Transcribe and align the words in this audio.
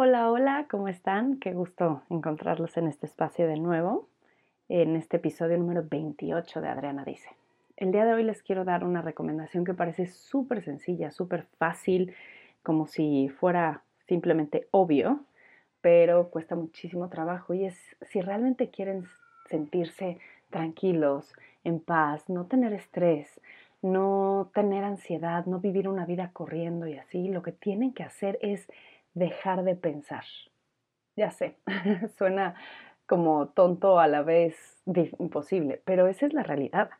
Hola, 0.00 0.30
hola, 0.30 0.66
¿cómo 0.70 0.86
están? 0.86 1.40
Qué 1.40 1.52
gusto 1.52 2.02
encontrarlos 2.08 2.76
en 2.76 2.86
este 2.86 3.06
espacio 3.06 3.48
de 3.48 3.58
nuevo, 3.58 4.06
en 4.68 4.94
este 4.94 5.16
episodio 5.16 5.58
número 5.58 5.82
28 5.90 6.60
de 6.60 6.68
Adriana 6.68 7.04
Dice. 7.04 7.28
El 7.76 7.90
día 7.90 8.04
de 8.04 8.14
hoy 8.14 8.22
les 8.22 8.44
quiero 8.44 8.64
dar 8.64 8.84
una 8.84 9.02
recomendación 9.02 9.64
que 9.64 9.74
parece 9.74 10.06
súper 10.06 10.62
sencilla, 10.62 11.10
súper 11.10 11.46
fácil, 11.58 12.14
como 12.62 12.86
si 12.86 13.28
fuera 13.28 13.82
simplemente 14.06 14.68
obvio, 14.70 15.24
pero 15.80 16.30
cuesta 16.30 16.54
muchísimo 16.54 17.08
trabajo 17.08 17.52
y 17.52 17.64
es 17.64 17.76
si 18.02 18.20
realmente 18.20 18.70
quieren 18.70 19.04
sentirse 19.46 20.18
tranquilos, 20.48 21.34
en 21.64 21.80
paz, 21.80 22.28
no 22.28 22.46
tener 22.46 22.72
estrés, 22.72 23.40
no 23.82 24.52
tener 24.54 24.84
ansiedad, 24.84 25.44
no 25.46 25.58
vivir 25.58 25.88
una 25.88 26.06
vida 26.06 26.30
corriendo 26.32 26.86
y 26.86 26.96
así, 26.96 27.26
lo 27.26 27.42
que 27.42 27.50
tienen 27.50 27.92
que 27.92 28.04
hacer 28.04 28.38
es 28.42 28.68
dejar 29.18 29.64
de 29.64 29.74
pensar. 29.74 30.24
Ya 31.16 31.30
sé, 31.30 31.56
suena 32.16 32.54
como 33.06 33.48
tonto 33.48 33.98
a 33.98 34.06
la 34.06 34.22
vez 34.22 34.54
imposible, 35.18 35.82
pero 35.84 36.06
esa 36.06 36.26
es 36.26 36.32
la 36.32 36.42
realidad. 36.42 36.90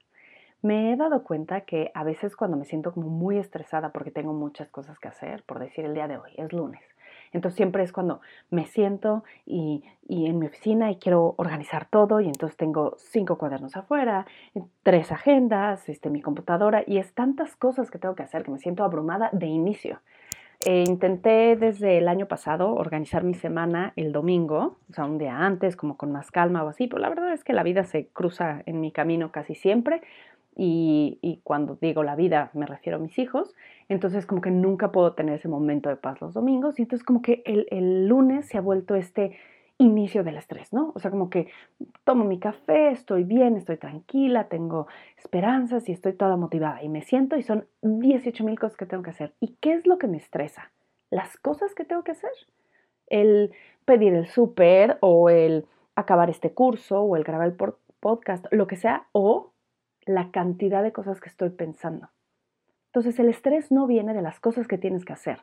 Me 0.61 0.93
he 0.93 0.97
dado 0.97 1.23
cuenta 1.23 1.61
que 1.61 1.93
a 1.95 2.03
veces 2.03 2.35
cuando 2.35 2.57
me 2.57 2.65
siento 2.65 2.93
como 2.93 3.09
muy 3.09 3.39
estresada 3.39 3.93
porque 3.93 4.11
tengo 4.11 4.33
muchas 4.33 4.69
cosas 4.71 4.99
que 4.99 5.07
hacer, 5.07 5.45
por 5.45 5.61
decir 5.61 5.85
el 5.85 5.95
día 5.95 6.09
de 6.09 6.17
hoy, 6.17 6.33
es 6.37 6.53
lunes. 6.53 6.83
Entonces 7.33 7.57
siempre 7.57 7.83
es 7.83 7.93
cuando 7.93 8.21
me 8.51 8.67
siento 8.67 9.23
y, 9.45 9.85
y, 10.09 10.27
en 10.27 10.39
mi 10.39 10.47
oficina 10.47 10.91
y 10.91 10.97
quiero 10.97 11.35
organizar 11.37 11.87
todo 11.87 12.21
y 12.21 12.27
entonces 12.27 12.57
tengo 12.57 12.95
cinco 12.97 13.39
cuadernos 13.39 13.77
afuera, 13.77 14.27
tres 14.83 15.13
agendas, 15.13 15.89
este, 15.89 16.11
mi 16.11 16.23
computadora 16.23 16.83
y 16.87 16.99
es 16.99 17.13
tantas 17.15 17.55
cosas 17.57 17.91
que 17.91 17.99
tengo 17.99 18.15
que 18.15 18.23
hacer 18.23 18.45
que 18.45 18.51
me 18.51 18.59
siento 18.59 18.83
abrumada 18.83 19.31
de 19.33 19.47
inicio. 19.47 20.01
Eh, 20.65 20.85
intenté 20.89 21.55
desde 21.55 21.99
el 21.99 22.09
año 22.09 22.27
pasado 22.27 22.75
organizar 22.75 23.23
mi 23.23 23.35
semana 23.35 23.93
el 23.95 24.11
domingo, 24.11 24.79
o 24.91 24.93
sea, 24.93 25.05
un 25.05 25.17
día 25.17 25.39
antes, 25.39 25.77
como 25.77 25.97
con 25.97 26.11
más 26.11 26.33
calma 26.33 26.65
o 26.65 26.69
así, 26.69 26.89
pero 26.89 27.01
la 27.01 27.09
verdad 27.09 27.33
es 27.33 27.45
que 27.45 27.53
la 27.53 27.63
vida 27.63 27.85
se 27.85 28.09
cruza 28.09 28.63
en 28.67 28.81
mi 28.81 28.91
camino 28.91 29.31
casi 29.31 29.55
siempre 29.55 30.03
y, 30.57 31.19
y, 31.23 31.41
cuando 31.45 31.79
digo 31.81 32.03
la 32.03 32.17
vida 32.17 32.51
me 32.55 32.67
refiero 32.67 32.99
a 32.99 33.01
mis 33.01 33.17
hijos, 33.21 33.55
entonces 33.89 34.27
como 34.27 34.41
que 34.41 34.51
nunca 34.51 34.91
puedo 34.91 35.13
tener 35.13 35.37
ese 35.37 35.47
momento 35.47 35.89
de 35.89 35.97
paz 35.97 36.21
los 36.21 36.35
domingos 36.35 36.81
y 36.81 36.83
entonces 36.83 37.07
como 37.07 37.23
que 37.23 37.43
el, 37.47 37.69
el 37.71 38.09
lunes 38.09 38.49
se 38.49 38.59
ha 38.59 38.61
vuelto 38.61 38.97
este 38.97 39.39
inicio 39.79 40.25
del 40.25 40.37
estrés, 40.37 40.73
¿no? 40.73 40.93
O 40.95 40.99
sea, 40.99 41.11
como 41.11 41.31
que 41.31 41.49
tomo 42.05 42.25
mi 42.25 42.39
café, 42.39 42.91
estoy 42.91 43.23
bien, 43.25 43.57
estoy 43.57 43.77
tranquila, 43.77 44.49
tengo 44.49 44.89
esperanzas 45.17 45.89
y 45.89 45.93
estoy 45.93 46.13
toda 46.13 46.37
motivada 46.37 46.83
y 46.83 46.89
me 46.89 47.03
siento 47.03 47.37
y 47.37 47.43
son 47.43 47.67
18 47.83 48.45
mil 48.45 48.59
cosas 48.59 48.77
que 48.77 48.87
tengo 48.87 49.05
que 49.05 49.11
hacer. 49.11 49.33
¿Y 49.41 49.57
qué 49.61 49.75
es 49.75 49.87
lo 49.87 49.99
que 49.99 50.09
me 50.09 50.17
estresa? 50.17 50.73
Las 51.11 51.37
cosas 51.37 51.75
que 51.75 51.85
tengo 51.85 52.03
que 52.03 52.13
hacer. 52.13 52.33
El 53.07 53.53
pedir 53.85 54.13
el 54.15 54.27
súper 54.27 54.99
o 55.01 55.31
el 55.31 55.67
acabar 55.95 56.29
este 56.29 56.53
curso 56.53 57.01
o 57.01 57.17
el 57.17 57.25
grabar 57.25 57.49
el 57.49 57.57
podcast, 58.01 58.47
lo 58.51 58.67
que 58.67 58.77
sea, 58.77 59.07
o 59.13 59.53
la 60.05 60.31
cantidad 60.31 60.83
de 60.83 60.93
cosas 60.93 61.21
que 61.21 61.29
estoy 61.29 61.51
pensando. 61.51 62.11
Entonces 62.87 63.19
el 63.19 63.29
estrés 63.29 63.71
no 63.71 63.87
viene 63.87 64.15
de 64.15 64.23
las 64.23 64.41
cosas 64.41 64.67
que 64.67 64.79
tienes 64.79 65.05
que 65.05 65.13
hacer, 65.13 65.41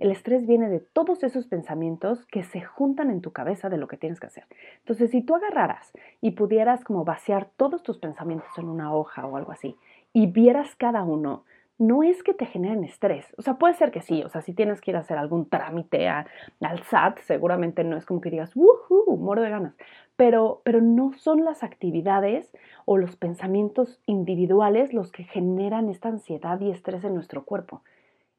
el 0.00 0.10
estrés 0.10 0.46
viene 0.46 0.68
de 0.68 0.80
todos 0.80 1.22
esos 1.22 1.46
pensamientos 1.46 2.24
que 2.26 2.42
se 2.42 2.60
juntan 2.62 3.10
en 3.10 3.20
tu 3.20 3.32
cabeza 3.32 3.68
de 3.68 3.78
lo 3.78 3.88
que 3.88 3.96
tienes 3.96 4.20
que 4.20 4.26
hacer. 4.26 4.44
Entonces, 4.78 5.10
si 5.10 5.22
tú 5.22 5.34
agarraras 5.34 5.92
y 6.20 6.32
pudieras 6.32 6.84
como 6.84 7.04
vaciar 7.04 7.48
todos 7.56 7.82
tus 7.82 7.98
pensamientos 7.98 8.50
en 8.58 8.68
una 8.68 8.94
hoja 8.94 9.26
o 9.26 9.36
algo 9.36 9.52
así 9.52 9.76
y 10.12 10.26
vieras 10.26 10.74
cada 10.76 11.02
uno, 11.04 11.44
no 11.78 12.02
es 12.02 12.24
que 12.24 12.34
te 12.34 12.44
generen 12.44 12.82
estrés. 12.82 13.24
O 13.38 13.42
sea, 13.42 13.54
puede 13.54 13.74
ser 13.74 13.92
que 13.92 14.02
sí. 14.02 14.22
O 14.24 14.28
sea, 14.28 14.42
si 14.42 14.52
tienes 14.52 14.80
que 14.80 14.90
ir 14.90 14.96
a 14.96 15.00
hacer 15.00 15.16
algún 15.16 15.48
trámite 15.48 16.08
al 16.08 16.82
SAT, 16.90 17.20
seguramente 17.20 17.84
no 17.84 17.96
es 17.96 18.04
como 18.04 18.20
que 18.20 18.30
digas, 18.30 18.54
¡wuhu! 18.56 19.16
Muero 19.16 19.42
de 19.42 19.50
ganas. 19.50 19.74
Pero, 20.16 20.60
pero 20.64 20.80
no 20.80 21.12
son 21.12 21.44
las 21.44 21.62
actividades 21.62 22.50
o 22.84 22.98
los 22.98 23.14
pensamientos 23.14 24.00
individuales 24.06 24.92
los 24.92 25.12
que 25.12 25.22
generan 25.22 25.88
esta 25.88 26.08
ansiedad 26.08 26.60
y 26.60 26.70
estrés 26.70 27.04
en 27.04 27.14
nuestro 27.14 27.44
cuerpo. 27.44 27.82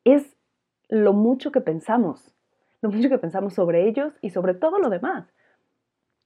Es 0.03 0.35
lo 0.89 1.13
mucho 1.13 1.51
que 1.51 1.61
pensamos, 1.61 2.35
lo 2.81 2.89
mucho 2.89 3.09
que 3.09 3.19
pensamos 3.19 3.53
sobre 3.53 3.87
ellos 3.87 4.13
y 4.21 4.31
sobre 4.31 4.55
todo 4.55 4.79
lo 4.79 4.89
demás. 4.89 5.27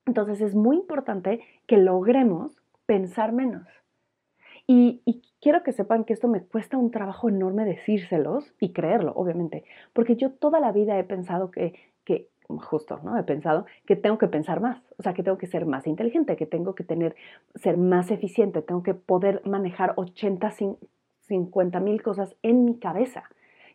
Entonces 0.06 0.42
es 0.42 0.56
muy 0.56 0.78
importante 0.78 1.42
que 1.68 1.78
logremos 1.78 2.62
pensar 2.86 3.34
menos. 3.34 3.68
Y, 4.66 5.02
quiero 5.42 5.62
que 5.62 5.74
sepan 5.74 6.06
que 6.06 6.14
esto 6.14 6.30
me 6.30 6.42
cuesta 6.42 6.78
un 6.78 6.90
trabajo 6.90 7.28
enorme 7.28 7.66
decírselos 7.66 8.54
y 8.62 8.72
creerlo, 8.72 9.12
obviamente, 9.14 9.66
porque 9.92 10.16
yo 10.16 10.32
toda 10.32 10.62
la 10.62 10.72
vida 10.72 10.98
he 10.98 11.04
pensado 11.04 11.52
que, 11.52 11.74
que 12.06 12.30
justo, 12.48 13.02
¿no? 13.04 13.18
He 13.18 13.24
pensado 13.24 13.66
que 13.86 13.98
tengo 13.98 14.18
que 14.18 14.30
pensar 14.30 14.62
más, 14.62 14.82
o 14.98 15.04
sea, 15.04 15.14
que 15.14 15.22
tengo 15.22 15.38
que 15.38 15.48
ser 15.48 15.66
más 15.66 15.86
inteligente, 15.86 16.38
que 16.38 16.46
tengo 16.46 16.76
que 16.76 16.86
tener, 16.86 17.14
ser 17.56 17.76
más 17.76 18.10
eficiente, 18.10 18.62
tengo 18.62 18.84
que 18.84 18.94
poder 18.94 19.42
manejar 19.46 19.94
80, 19.98 20.50
50 21.28 21.80
mil 21.82 22.02
cosas 22.02 22.34
en 22.42 22.64
mi 22.64 22.80
cabeza 22.80 23.26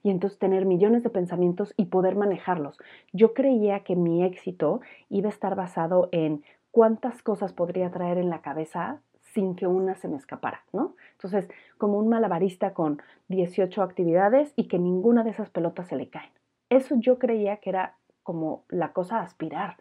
y 0.02 0.10
entonces 0.10 0.38
tener 0.38 0.64
millones 0.66 1.02
de 1.02 1.10
pensamientos 1.10 1.74
y 1.76 1.86
poder 1.86 2.16
manejarlos. 2.16 2.78
Yo 3.12 3.34
creía 3.34 3.80
que 3.80 3.96
mi 3.96 4.24
éxito 4.24 4.80
iba 5.08 5.28
a 5.28 5.32
estar 5.32 5.54
basado 5.54 6.08
en 6.12 6.42
cuántas 6.70 7.22
cosas 7.22 7.52
podría 7.52 7.90
traer 7.90 8.18
en 8.18 8.30
la 8.30 8.40
cabeza 8.40 9.00
sin 9.34 9.54
que 9.54 9.66
una 9.66 9.94
se 9.94 10.08
me 10.08 10.16
escapara, 10.16 10.64
¿no? 10.72 10.94
Entonces, 11.12 11.48
como 11.76 11.98
un 11.98 12.08
malabarista 12.08 12.72
con 12.72 13.02
18 13.28 13.82
actividades 13.82 14.52
y 14.56 14.68
que 14.68 14.78
ninguna 14.78 15.22
de 15.22 15.30
esas 15.30 15.50
pelotas 15.50 15.88
se 15.88 15.96
le 15.96 16.08
caen. 16.08 16.30
Eso 16.70 16.96
yo 16.98 17.18
creía 17.18 17.58
que 17.58 17.70
era 17.70 17.96
como 18.22 18.64
la 18.68 18.92
cosa 18.92 19.18
a 19.18 19.22
aspirar. 19.22 19.76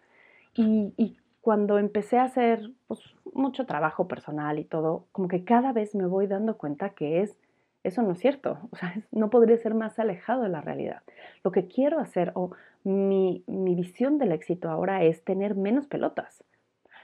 Y, 0.55 1.17
cuando 1.41 1.77
empecé 1.77 2.17
a 2.17 2.25
hacer 2.25 2.73
pues, 2.87 2.99
mucho 3.33 3.65
trabajo 3.65 4.09
personal 4.09 4.59
y 4.59 4.65
todo, 4.65 5.05
como 5.13 5.29
que 5.29 5.45
cada 5.45 5.71
vez 5.71 5.95
me 5.95 6.05
voy 6.05 6.27
dando 6.27 6.57
cuenta 6.57 6.89
que 6.89 7.21
es 7.21 7.37
eso 7.87 8.01
no 8.01 8.11
es 8.11 8.19
cierto, 8.19 8.59
o 8.71 8.75
sea, 8.75 8.95
no 9.11 9.29
podría 9.29 9.57
ser 9.57 9.73
más 9.73 9.99
alejado 9.99 10.43
de 10.43 10.49
la 10.49 10.61
realidad. 10.61 11.01
Lo 11.43 11.51
que 11.51 11.67
quiero 11.67 11.99
hacer 11.99 12.31
o 12.35 12.51
mi, 12.83 13.43
mi 13.47 13.75
visión 13.75 14.17
del 14.17 14.31
éxito 14.31 14.69
ahora 14.69 15.03
es 15.03 15.23
tener 15.23 15.55
menos 15.55 15.87
pelotas. 15.87 16.43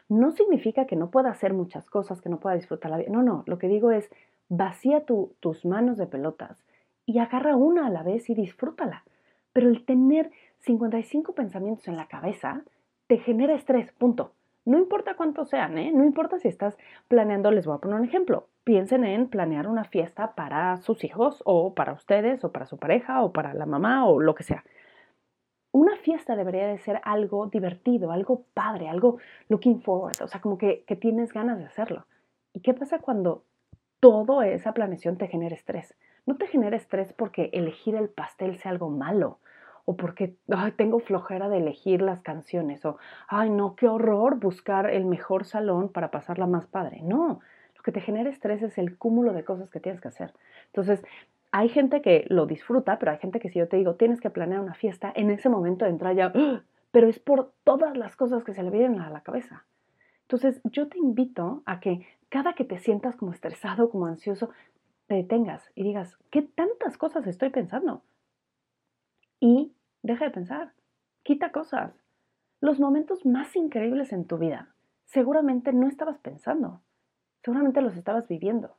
No 0.10 0.32
significa 0.32 0.86
que 0.86 0.96
no 0.96 1.10
pueda 1.10 1.30
hacer 1.30 1.54
muchas 1.54 1.90
cosas, 1.90 2.22
que 2.22 2.30
no 2.30 2.40
pueda 2.40 2.56
disfrutar 2.56 2.92
la 2.92 2.98
vida. 2.98 3.10
No, 3.10 3.24
no, 3.24 3.44
lo 3.48 3.58
que 3.58 3.68
digo 3.68 3.92
es 3.92 4.10
vacía 4.50 5.06
tus 5.06 5.66
manos 5.66 5.98
de 5.98 6.06
pelotas 6.06 6.64
y 7.06 7.20
agarra 7.20 7.56
una 7.56 7.88
a 7.88 7.90
la 7.90 8.04
vez 8.04 8.30
y 8.30 8.36
disfrútala. 8.36 9.04
Pero 9.54 9.70
el 9.70 9.86
tener 9.86 10.32
55 10.60 11.34
pensamientos 11.34 11.88
en 11.88 11.98
la 11.98 12.08
cabeza 12.08 12.62
te 13.08 13.18
genera 13.18 13.56
estrés, 13.56 13.92
punto. 13.94 14.32
No 14.66 14.78
importa 14.78 15.16
cuántos 15.16 15.50
sean, 15.50 15.78
¿eh? 15.78 15.92
No 15.94 16.06
importa 16.06 16.40
si 16.40 16.48
estás 16.48 16.78
planeando, 17.10 17.52
les 17.52 17.66
voy 17.66 17.76
a 17.76 17.80
poner 17.80 18.00
un 18.00 18.06
ejemplo. 18.06 18.48
Piensen 18.64 19.04
en 19.04 19.28
planear 19.28 19.68
una 19.68 19.84
fiesta 19.84 20.36
para 20.36 20.78
sus 20.78 21.04
hijos 21.04 21.42
o 21.46 21.74
para 21.74 21.92
ustedes 21.92 22.46
o 22.46 22.52
para 22.52 22.66
su 22.66 22.78
pareja 22.78 23.24
o 23.24 23.34
para 23.34 23.54
la 23.54 23.66
mamá 23.66 24.06
o 24.08 24.22
lo 24.22 24.36
que 24.36 24.44
sea. 24.44 24.64
Una 25.74 25.98
fiesta 25.98 26.38
debería 26.38 26.68
de 26.68 26.78
ser 26.78 27.02
algo 27.04 27.48
divertido, 27.48 28.12
algo 28.12 28.46
padre, 28.54 28.88
algo 28.88 29.18
looking 29.50 29.82
forward, 29.82 30.22
o 30.22 30.28
sea, 30.28 30.40
como 30.40 30.58
que, 30.58 30.86
que 30.88 30.96
tienes 30.96 31.34
ganas 31.34 31.58
de 31.58 31.66
hacerlo. 31.66 32.06
¿Y 32.54 32.62
qué 32.62 32.74
pasa 32.74 33.00
cuando 33.00 33.44
toda 34.00 34.48
esa 34.48 34.74
planeación 34.74 35.18
te 35.18 35.28
genera 35.28 35.56
estrés? 35.56 35.94
No 36.26 36.38
te 36.38 36.48
genera 36.48 36.78
estrés 36.78 37.12
porque 37.12 37.50
elegir 37.52 37.96
el 37.96 38.08
pastel 38.08 38.58
sea 38.60 38.72
algo 38.72 38.90
malo 38.90 39.40
o 39.86 39.96
porque 39.96 40.36
tengo 40.78 41.00
flojera 41.00 41.50
de 41.50 41.58
elegir 41.58 42.02
las 42.02 42.22
canciones, 42.22 42.86
o 42.86 42.98
ay 43.28 43.50
no, 43.50 43.76
qué 43.76 43.88
horror 43.88 44.40
buscar 44.40 44.90
el 44.90 45.06
mejor 45.06 45.46
salón 45.46 45.90
para 45.90 46.12
pasarla 46.12 46.48
más 46.48 46.68
padre. 46.68 47.02
No, 47.04 47.40
lo 47.76 47.84
que 47.84 47.92
te 47.92 48.02
genera 48.02 48.30
estrés 48.30 48.62
es 48.62 48.78
el 48.78 48.98
cúmulo 48.98 49.34
de 49.34 49.44
cosas 49.44 49.70
que 49.70 49.80
tienes 49.80 50.02
que 50.02 50.08
hacer. 50.08 50.34
Entonces, 50.68 51.04
hay 51.52 51.70
gente 51.70 52.02
que 52.02 52.26
lo 52.30 52.46
disfruta, 52.46 52.98
pero 52.98 53.12
hay 53.12 53.20
gente 53.20 53.40
que 53.40 53.50
si 53.50 53.60
yo 53.60 53.68
te 53.68 53.78
digo, 53.78 53.96
tienes 53.96 54.22
que 54.22 54.30
planear 54.30 54.62
una 54.62 54.74
fiesta, 54.74 55.12
en 55.16 55.30
ese 55.30 55.50
momento 55.50 55.86
entra 55.86 56.14
ya, 56.14 56.32
¡ah! 56.34 56.64
pero 56.92 57.08
es 57.08 57.20
por 57.20 57.52
todas 57.64 57.98
las 57.98 58.16
cosas 58.16 58.44
que 58.44 58.54
se 58.54 58.64
le 58.64 58.70
vienen 58.70 59.02
a 59.02 59.10
la 59.10 59.22
cabeza. 59.22 59.66
Entonces, 60.22 60.62
yo 60.64 60.88
te 60.88 60.98
invito 60.98 61.62
a 61.66 61.80
que 61.80 62.08
cada 62.30 62.54
que 62.54 62.64
te 62.64 62.80
sientas 62.80 63.16
como 63.16 63.32
estresado, 63.32 63.90
como 63.90 64.08
ansioso, 64.08 64.50
te 65.08 65.16
detengas 65.16 65.70
y 65.76 65.84
digas, 65.84 66.18
¿qué 66.32 66.42
tantas 66.42 66.98
cosas 66.98 67.28
estoy 67.28 67.50
pensando? 67.50 68.02
Y 69.44 69.74
deja 70.04 70.24
de 70.24 70.32
pensar, 70.32 70.72
quita 71.22 71.52
cosas. 71.52 71.92
Los 72.62 72.80
momentos 72.80 73.26
más 73.26 73.58
increíbles 73.58 74.14
en 74.14 74.24
tu 74.24 74.38
vida 74.38 74.74
seguramente 75.04 75.74
no 75.74 75.90
estabas 75.90 76.18
pensando, 76.20 76.80
seguramente 77.44 77.82
los 77.82 77.98
estabas 77.98 78.30
viviendo. 78.30 78.78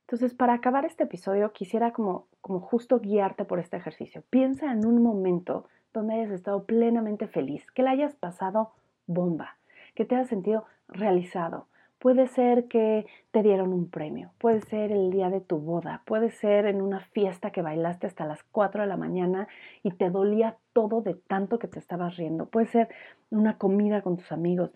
Entonces, 0.00 0.34
para 0.34 0.54
acabar 0.54 0.84
este 0.84 1.04
episodio, 1.04 1.52
quisiera 1.52 1.92
como, 1.92 2.26
como 2.40 2.58
justo 2.58 2.98
guiarte 2.98 3.44
por 3.44 3.60
este 3.60 3.76
ejercicio. 3.76 4.24
Piensa 4.28 4.72
en 4.72 4.84
un 4.84 5.04
momento 5.04 5.68
donde 5.94 6.14
hayas 6.14 6.32
estado 6.32 6.64
plenamente 6.64 7.28
feliz, 7.28 7.70
que 7.70 7.84
la 7.84 7.92
hayas 7.92 8.16
pasado 8.16 8.72
bomba, 9.06 9.56
que 9.94 10.04
te 10.04 10.16
hayas 10.16 10.28
sentido 10.28 10.64
realizado, 10.88 11.68
Puede 11.98 12.28
ser 12.28 12.68
que 12.68 13.06
te 13.32 13.42
dieron 13.42 13.72
un 13.72 13.90
premio, 13.90 14.30
puede 14.38 14.60
ser 14.60 14.92
el 14.92 15.10
día 15.10 15.30
de 15.30 15.40
tu 15.40 15.58
boda, 15.58 16.02
puede 16.06 16.30
ser 16.30 16.66
en 16.66 16.80
una 16.80 17.00
fiesta 17.00 17.50
que 17.50 17.60
bailaste 17.60 18.06
hasta 18.06 18.24
las 18.24 18.44
4 18.44 18.82
de 18.82 18.86
la 18.86 18.96
mañana 18.96 19.48
y 19.82 19.90
te 19.90 20.08
dolía 20.08 20.58
todo 20.72 21.02
de 21.02 21.14
tanto 21.14 21.58
que 21.58 21.66
te 21.66 21.80
estabas 21.80 22.16
riendo, 22.16 22.46
puede 22.46 22.66
ser 22.66 22.88
una 23.30 23.58
comida 23.58 24.02
con 24.02 24.16
tus 24.16 24.30
amigos, 24.30 24.70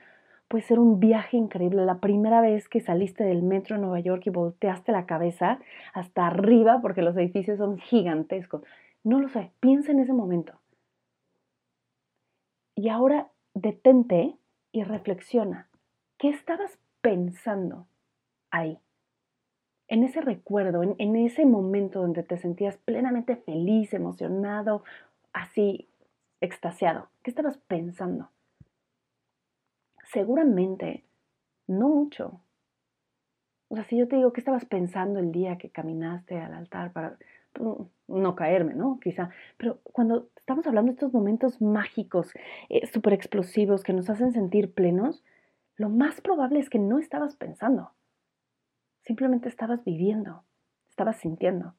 puede 0.48 0.64
ser 0.64 0.80
un 0.80 0.98
viaje 0.98 1.36
increíble, 1.36 1.86
la 1.86 2.00
primera 2.00 2.40
vez 2.40 2.69
que 2.69 2.80
saliste 2.80 3.22
del 3.22 3.42
metro 3.42 3.76
de 3.76 3.82
Nueva 3.82 4.00
York 4.00 4.25
y 4.26 4.30
volteaste 4.30 4.90
la 4.90 5.06
cabeza 5.06 5.60
hasta 5.94 6.26
arriba 6.26 6.80
porque 6.82 7.02
los 7.02 7.16
edificios 7.16 7.58
son 7.58 7.78
gigantescos. 7.78 8.62
No 9.04 9.18
lo 9.18 9.28
sé, 9.28 9.52
piensa 9.60 9.92
en 9.92 10.00
ese 10.00 10.12
momento. 10.12 10.52
Y 12.75 12.88
ahora 12.88 13.28
detente 13.54 14.36
y 14.72 14.82
reflexiona. 14.82 15.68
¿Qué 16.18 16.28
estabas 16.28 16.78
pensando 17.02 17.87
ahí? 18.50 18.78
En 19.88 20.04
ese 20.04 20.22
recuerdo, 20.22 20.82
en, 20.82 21.16
ese 21.16 21.44
momento 21.44 22.00
donde 22.00 22.22
te 22.22 22.38
sentías 22.38 22.78
plenamente 22.78 23.37
feliz, 23.37 23.93
emocionado, 23.93 24.84
así, 25.34 25.87
extasiado. 26.40 27.10
¿Qué 27.22 27.31
estabas 27.31 27.58
pensando? 27.58 28.31
Seguramente, 30.04 31.04
no 31.66 31.90
mucho. 31.90 32.40
O 33.69 33.75
sea, 33.75 33.84
si 33.84 33.99
yo 33.99 34.08
te 34.08 34.16
digo, 34.16 34.32
¿qué 34.32 34.40
estabas 34.40 34.64
pensando 34.64 35.19
el 35.19 35.31
día 35.31 35.58
que 35.58 35.70
caminaste 35.70 36.38
al 36.38 36.54
altar 36.54 36.93
para 36.93 37.19
pues, 37.52 37.88
no 38.08 38.34
caerme, 38.34 38.75
¿no? 38.75 38.99
Quizá. 39.00 39.31
Pero 39.56 39.81
cuando 39.82 40.28
estamos 40.37 40.66
hablando 40.66 40.90
de 40.90 40.94
estos 40.94 41.12
momentos 41.12 41.60
mágicos, 41.60 42.32
eh, 42.69 42.87
súper 42.87 43.12
explosivos, 43.12 43.82
que 43.82 43.93
nos 43.93 44.08
hacen 44.08 44.32
sentir 44.32 44.72
plenos, 44.72 45.22
lo 45.76 45.88
más 45.88 46.20
probable 46.20 46.60
es 46.60 46.70
que 46.70 46.78
no 46.78 46.98
estabas 46.98 47.36
pensando. 47.36 47.92
Simplemente 49.02 49.48
estabas 49.48 49.84
viviendo, 49.84 50.44
estabas 50.88 51.16
sintiendo. 51.16 51.74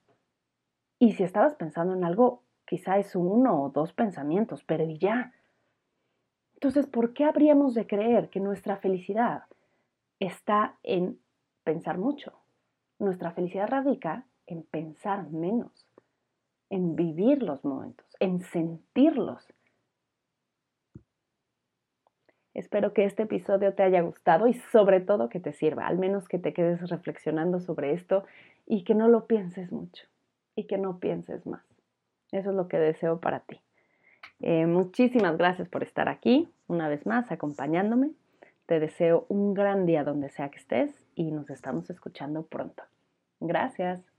Y 0.99 1.13
si 1.13 1.23
estabas 1.23 1.55
pensando 1.55 1.93
en 1.93 2.03
algo, 2.03 2.43
quizá 2.65 2.97
es 2.97 3.15
uno 3.15 3.61
o 3.61 3.69
dos 3.69 3.93
pensamientos, 3.93 4.63
pero 4.63 4.85
ya. 4.85 5.33
Entonces, 6.55 6.87
¿por 6.87 7.13
qué 7.13 7.25
habríamos 7.25 7.73
de 7.73 7.87
creer 7.87 8.29
que 8.29 8.39
nuestra 8.39 8.77
felicidad 8.77 9.43
está 10.19 10.77
en 10.83 11.19
pensar 11.63 11.97
mucho? 11.97 12.33
Nuestra 12.99 13.31
felicidad 13.31 13.67
radica 13.67 14.25
en 14.47 14.63
pensar 14.63 15.29
menos, 15.29 15.87
en 16.69 16.95
vivir 16.95 17.43
los 17.43 17.63
momentos, 17.65 18.07
en 18.19 18.41
sentirlos. 18.41 19.45
Espero 22.53 22.93
que 22.93 23.05
este 23.05 23.23
episodio 23.23 23.73
te 23.73 23.83
haya 23.83 24.01
gustado 24.01 24.47
y 24.47 24.53
sobre 24.71 24.99
todo 24.99 25.29
que 25.29 25.39
te 25.39 25.53
sirva, 25.53 25.87
al 25.87 25.97
menos 25.97 26.27
que 26.27 26.39
te 26.39 26.53
quedes 26.53 26.87
reflexionando 26.89 27.59
sobre 27.59 27.93
esto 27.93 28.23
y 28.67 28.83
que 28.83 28.93
no 28.93 29.07
lo 29.07 29.25
pienses 29.25 29.71
mucho 29.71 30.05
y 30.55 30.65
que 30.65 30.77
no 30.77 30.99
pienses 30.99 31.45
más. 31.47 31.63
Eso 32.31 32.51
es 32.51 32.55
lo 32.55 32.67
que 32.67 32.77
deseo 32.77 33.19
para 33.19 33.39
ti. 33.39 33.59
Eh, 34.39 34.65
muchísimas 34.65 35.37
gracias 35.37 35.67
por 35.69 35.83
estar 35.83 36.09
aquí, 36.09 36.49
una 36.67 36.89
vez 36.89 37.05
más, 37.05 37.31
acompañándome. 37.31 38.11
Te 38.65 38.79
deseo 38.79 39.25
un 39.29 39.53
gran 39.53 39.85
día 39.85 40.03
donde 40.03 40.29
sea 40.29 40.49
que 40.49 40.59
estés 40.59 40.91
y 41.15 41.31
nos 41.31 41.49
estamos 41.49 41.89
escuchando 41.89 42.43
pronto. 42.43 42.83
Gracias. 43.39 44.12